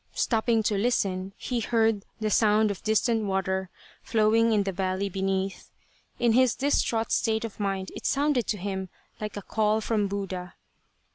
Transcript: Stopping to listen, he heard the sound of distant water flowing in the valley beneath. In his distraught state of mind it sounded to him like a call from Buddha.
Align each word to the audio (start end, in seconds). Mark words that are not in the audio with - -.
Stopping 0.15 0.63
to 0.63 0.75
listen, 0.79 1.31
he 1.37 1.59
heard 1.59 2.05
the 2.19 2.31
sound 2.31 2.71
of 2.71 2.81
distant 2.81 3.25
water 3.25 3.69
flowing 4.01 4.51
in 4.51 4.63
the 4.63 4.71
valley 4.71 5.09
beneath. 5.09 5.69
In 6.17 6.33
his 6.33 6.55
distraught 6.55 7.11
state 7.11 7.45
of 7.45 7.59
mind 7.59 7.91
it 7.95 8.07
sounded 8.07 8.47
to 8.47 8.57
him 8.57 8.89
like 9.19 9.37
a 9.37 9.43
call 9.43 9.79
from 9.79 10.07
Buddha. 10.07 10.55